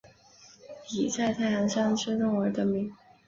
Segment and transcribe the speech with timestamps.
[0.89, 2.91] 以在太行山之东而得名。